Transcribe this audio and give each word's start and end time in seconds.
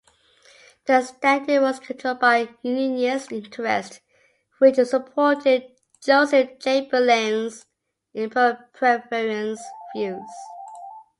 The 0.87 1.03
"Standard" 1.03 1.61
was 1.61 1.79
controlled 1.79 2.19
by 2.21 2.49
Unionist 2.63 3.31
interests 3.31 4.01
which 4.57 4.77
supported 4.77 5.75
Joseph 6.03 6.57
Chamberlain's 6.59 7.67
Imperial 8.15 8.57
Preference 8.73 9.61
views. 9.95 10.27